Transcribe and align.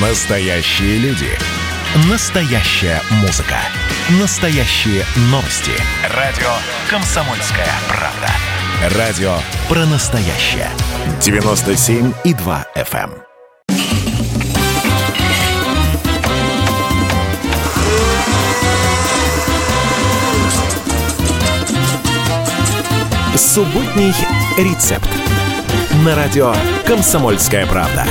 Настоящие 0.00 0.98
люди. 0.98 1.28
Настоящая 2.10 3.00
музыка. 3.22 3.58
Настоящие 4.20 5.04
новости. 5.30 5.70
Радио 6.10 6.50
«Комсомольская 6.90 7.68
правда». 7.86 8.98
Радио 8.98 9.36
про 9.68 9.86
настоящее. 9.86 10.68
97,2 11.20 12.64
FM. 12.74 13.20
Субботний 23.36 24.12
рецепт. 24.58 25.08
На 26.04 26.16
радио 26.16 26.52
«Комсомольская 26.84 27.64
правда». 27.66 28.04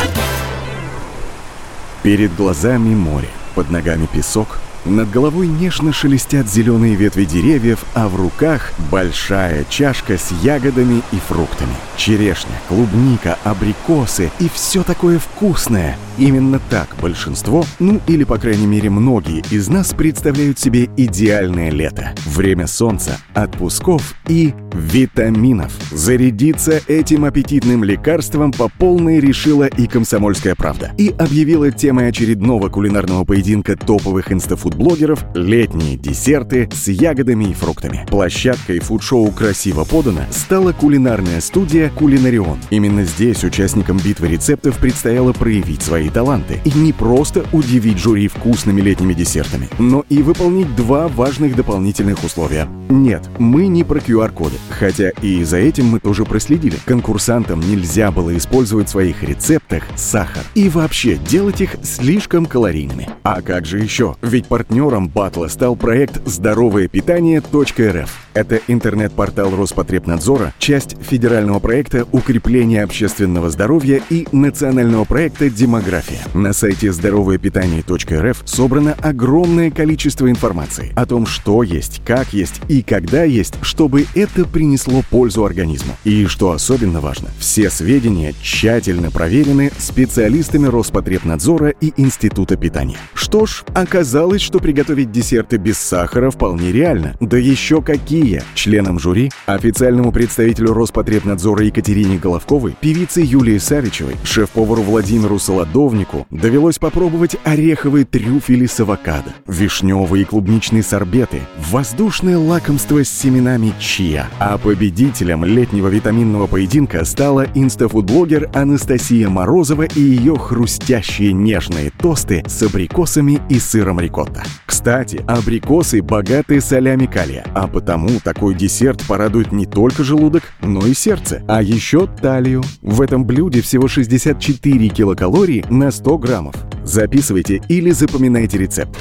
Перед 2.04 2.36
глазами 2.36 2.94
море, 2.94 3.30
под 3.56 3.72
ногами 3.72 4.08
песок, 4.12 4.60
над 4.86 5.10
головой 5.10 5.48
нежно 5.48 5.94
шелестят 5.94 6.50
зеленые 6.50 6.96
ветви 6.96 7.26
деревьев, 7.26 7.86
а 7.94 8.08
в 8.10 8.16
руках 8.16 8.74
большая 8.92 9.66
чашка 9.70 10.18
с 10.18 10.32
ягодами 10.44 11.02
и 11.12 11.16
фруктами. 11.28 11.74
Черешня, 11.96 12.54
клубника, 12.68 13.38
абрикосы 13.44 14.32
и 14.40 14.50
все 14.54 14.84
такое 14.84 15.20
вкусное. 15.20 15.98
Именно 16.18 16.60
так 16.70 16.96
большинство, 17.02 17.66
ну 17.80 18.00
или 18.08 18.24
по 18.24 18.38
крайней 18.38 18.68
мере 18.68 18.90
многие 18.90 19.44
из 19.50 19.68
нас 19.68 19.94
представляют 19.94 20.60
себе 20.60 20.90
идеальное 20.96 21.72
лето. 21.72 22.14
Время 22.26 22.68
солнца, 22.68 23.18
отпусков 23.34 24.14
и 24.28 24.54
витаминов. 24.74 25.72
Зарядиться 25.92 26.82
этим 26.88 27.26
аппетитным 27.26 27.84
лекарством 27.84 28.52
по 28.52 28.70
полной 28.70 29.20
решила 29.20 29.66
и 29.66 29.88
комсомольская 29.88 30.56
правда. 30.56 30.92
И 30.98 31.10
объявила 31.18 31.72
темой 31.72 32.10
очередного 32.10 32.70
кулинарного 32.70 33.24
поединка 33.26 33.76
топовых 33.76 34.32
инстафуд-блогеров 34.74 35.26
летние 35.36 35.98
десерты 35.98 36.70
с 36.74 36.88
ягодами 36.88 37.46
и 37.46 37.54
фруктами. 37.54 38.06
Площадкой 38.10 38.80
фуд-шоу 38.80 39.32
«Красиво 39.32 39.84
подано» 39.84 40.22
стала 40.32 40.74
кулинарная 40.74 41.42
студия 41.42 41.90
«Кулинарион». 41.90 42.60
Именно 42.70 43.06
здесь 43.06 43.44
участникам 43.44 43.98
битвы 43.98 44.30
рецептов 44.30 44.78
предстояло 44.78 45.34
проявить 45.34 45.82
свои 45.82 46.10
таланты 46.10 46.60
и 46.66 46.72
не 46.72 46.94
просто 46.94 47.46
удивить 47.52 48.00
жюри 48.00 48.28
вкусными 48.28 48.82
летними 48.82 49.14
десертами, 49.14 49.70
но 49.80 50.06
и 50.10 50.22
выполнить 50.22 50.76
два 50.76 51.08
важных 51.08 51.56
дополнительных 51.56 52.24
условия. 52.24 52.68
Нет, 52.90 53.30
мы 53.40 53.68
не 53.68 53.84
про 53.84 54.00
QR-коды, 54.00 54.58
хотя 54.70 55.10
и 55.22 55.44
за 55.44 55.58
этим 55.58 55.88
мы 55.88 56.00
тоже 56.00 56.26
проследили. 56.26 56.78
Конкурсантам 56.86 57.60
нельзя 57.60 58.12
было 58.12 58.36
использовать 58.38 58.88
в 58.88 58.92
своих 58.92 59.24
рецептах 59.24 59.84
сахар 59.96 60.44
и 60.56 60.70
вообще 60.70 61.16
делать 61.16 61.62
их 61.62 61.76
слишком 61.84 62.46
калорийными. 62.46 63.10
А 63.24 63.42
как 63.42 63.66
же 63.66 63.80
еще? 63.80 64.16
Ведь 64.22 64.48
партнером 64.64 65.10
батла 65.10 65.50
стал 65.50 65.76
проект 65.76 66.26
«Здоровое 66.26 66.88
питание.рф». 66.88 68.24
Это 68.34 68.60
интернет-портал 68.68 69.56
Роспотребнадзора, 69.56 70.54
часть 70.58 70.96
федерального 71.02 71.60
проекта 71.60 72.08
укрепления 72.12 72.82
общественного 72.82 73.50
здоровья 73.52 74.02
и 74.10 74.26
национального 74.32 75.04
проекта 75.04 75.50
«Демография». 75.50 76.22
На 76.34 76.54
сайте 76.54 76.94
здоровоепитание.рф 76.94 78.42
собрано 78.46 78.96
огромное 79.02 79.70
количество 79.70 80.30
информации 80.30 80.94
о 80.96 81.06
том, 81.06 81.26
что 81.26 81.62
есть, 81.62 82.02
как 82.06 82.32
есть 82.32 82.62
и 82.70 82.82
когда 82.82 83.24
есть, 83.24 83.56
чтобы 83.62 84.06
это 84.16 84.46
принесло 84.46 85.04
пользу 85.10 85.44
организму. 85.44 85.94
И 86.06 86.26
что 86.26 86.52
особенно 86.54 87.02
важно, 87.02 87.28
все 87.38 87.70
сведения 87.70 88.34
тщательно 88.42 89.12
проверены 89.12 89.72
специалистами 89.78 90.68
Роспотребнадзора 90.68 91.70
и 91.70 91.94
Института 91.98 92.56
питания. 92.56 92.98
Что 93.14 93.46
ж, 93.46 93.64
оказалось, 93.76 94.42
что 94.54 94.60
приготовить 94.60 95.12
десерты 95.12 95.58
без 95.58 95.80
сахара 95.80 96.30
вполне 96.30 96.72
реально. 96.72 97.16
Да 97.20 97.40
еще 97.40 97.82
какие! 97.82 98.44
Членам 98.54 99.00
жюри, 99.00 99.32
официальному 99.48 100.12
представителю 100.12 100.74
Роспотребнадзора 100.74 101.66
Екатерине 101.66 102.20
Головковой, 102.20 102.76
певице 102.80 103.22
Юлии 103.22 103.58
Савичевой, 103.58 104.14
шеф-повару 104.24 104.84
Владимиру 104.84 105.40
Солодовнику 105.40 106.28
довелось 106.30 106.78
попробовать 106.78 107.36
ореховые 107.44 108.06
трюфели 108.06 108.68
с 108.68 108.80
авокадо, 108.80 109.34
вишневые 109.48 110.22
и 110.22 110.26
клубничные 110.26 110.84
сорбеты, 110.84 111.40
воздушное 111.58 112.38
лакомство 112.38 113.04
с 113.04 113.10
семенами 113.10 113.74
чиа. 113.80 114.28
А 114.38 114.60
победителем 114.60 115.46
летнего 115.46 115.88
витаминного 115.88 116.46
поединка 116.46 117.04
стала 117.06 117.48
инстафуд-блогер 117.56 118.52
Анастасия 118.54 119.30
Морозова 119.30 119.88
и 119.96 120.00
ее 120.00 120.38
хрустящие 120.38 121.34
нежные 121.34 121.90
тосты 121.90 122.44
с 122.46 122.62
абрикосами 122.62 123.42
и 123.50 123.58
сыром 123.58 124.00
рикотта. 124.00 124.43
Кстати, 124.66 125.24
абрикосы 125.28 126.02
богаты 126.02 126.60
солями 126.60 127.06
калия, 127.06 127.46
а 127.54 127.68
потому 127.68 128.20
такой 128.20 128.56
десерт 128.56 129.06
порадует 129.08 129.52
не 129.52 129.66
только 129.66 130.04
желудок, 130.04 130.44
но 130.62 130.86
и 130.86 130.94
сердце, 130.94 131.44
а 131.48 131.62
еще 131.62 132.08
талию. 132.08 132.64
В 132.82 133.02
этом 133.02 133.26
блюде 133.26 133.62
всего 133.62 133.88
64 133.88 134.90
килокалорий 134.90 135.64
на 135.70 135.92
100 135.92 136.18
граммов. 136.18 136.56
Записывайте 136.84 137.62
или 137.70 137.92
запоминайте 137.92 138.58
рецепт. 138.58 138.98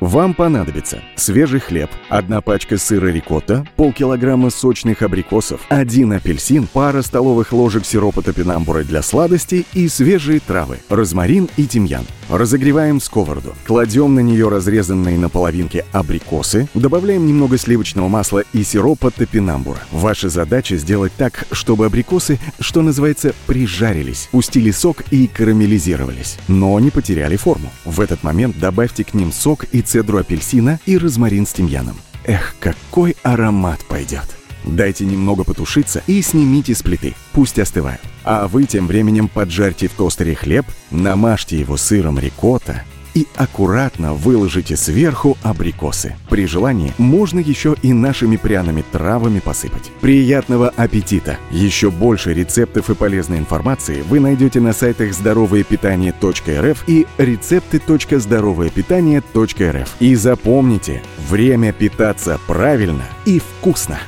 Вам 0.00 0.34
понадобится 0.34 1.00
свежий 1.14 1.60
хлеб, 1.60 1.90
одна 2.10 2.42
пачка 2.42 2.76
сыра 2.76 3.06
рикотта, 3.06 3.66
полкилограмма 3.76 4.50
сочных 4.50 5.00
абрикосов, 5.00 5.62
один 5.70 6.12
апельсин, 6.12 6.66
пара 6.70 7.00
столовых 7.00 7.52
ложек 7.52 7.86
сиропа 7.86 8.20
топинамбура 8.20 8.84
для 8.84 9.00
сладостей 9.00 9.64
и 9.72 9.88
свежие 9.88 10.40
травы, 10.40 10.78
розмарин 10.90 11.48
и 11.56 11.66
тимьян. 11.66 12.04
Разогреваем 12.28 13.00
сковороду, 13.00 13.54
кладем 13.66 14.14
на 14.16 14.20
нее 14.20 14.48
разрезанные 14.48 15.16
на 15.16 15.28
половинки 15.28 15.84
абрикосы, 15.92 16.68
добавляем 16.74 17.24
немного 17.24 17.56
сливочного 17.56 18.08
масла 18.08 18.42
и 18.52 18.64
сиропа 18.64 19.12
топинамбура. 19.12 19.78
Ваша 19.92 20.28
задача 20.28 20.76
сделать 20.76 21.12
так, 21.16 21.46
чтобы 21.52 21.86
абрикосы, 21.86 22.40
что 22.58 22.82
называется, 22.82 23.32
прижарились, 23.46 24.28
пустили 24.32 24.72
сок 24.72 25.04
и 25.12 25.28
карамелизировались, 25.28 26.38
но 26.48 26.78
не 26.80 26.90
потеряли 26.90 27.36
форму. 27.36 27.70
В 27.84 28.00
этот 28.00 28.24
момент 28.24 28.58
добавьте 28.58 29.04
к 29.04 29.14
ним 29.14 29.30
сок 29.30 29.64
и 29.70 29.80
цедру 29.80 30.18
апельсина 30.18 30.80
и 30.84 30.98
розмарин 30.98 31.46
с 31.46 31.52
тимьяном. 31.52 31.96
Эх, 32.24 32.56
какой 32.58 33.16
аромат 33.22 33.84
пойдет! 33.88 34.36
Дайте 34.64 35.04
немного 35.04 35.44
потушиться 35.44 36.02
и 36.06 36.22
снимите 36.22 36.74
с 36.74 36.82
плиты, 36.82 37.14
пусть 37.32 37.58
остывают. 37.58 38.00
А 38.24 38.48
вы 38.48 38.64
тем 38.64 38.86
временем 38.86 39.28
поджарьте 39.28 39.88
в 39.88 39.92
тостере 39.92 40.34
хлеб, 40.34 40.66
намажьте 40.90 41.58
его 41.58 41.76
сыром 41.76 42.18
рикотта 42.18 42.84
и 43.16 43.26
аккуратно 43.34 44.12
выложите 44.12 44.76
сверху 44.76 45.36
абрикосы. 45.42 46.14
При 46.28 46.46
желании 46.46 46.92
можно 46.98 47.40
еще 47.40 47.74
и 47.80 47.94
нашими 47.94 48.36
пряными 48.36 48.84
травами 48.92 49.38
посыпать. 49.38 49.90
Приятного 50.02 50.68
аппетита! 50.68 51.38
Еще 51.50 51.90
больше 51.90 52.34
рецептов 52.34 52.90
и 52.90 52.94
полезной 52.94 53.38
информации 53.38 54.02
вы 54.02 54.20
найдете 54.20 54.60
на 54.60 54.74
сайтах 54.74 55.14
здоровоепитание.рф 55.14 56.84
и 56.86 57.06
рецепты.здоровоепитание.рф. 57.16 59.96
И 59.98 60.14
запомните, 60.14 61.02
время 61.30 61.72
питаться 61.72 62.38
правильно 62.46 63.04
и 63.24 63.38
вкусно! 63.38 63.98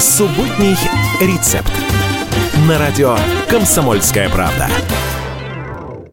Субботний 0.00 0.76
рецепт. 1.20 1.72
На 2.68 2.78
радио 2.78 3.16
«Комсомольская 3.48 4.28
правда». 4.28 4.68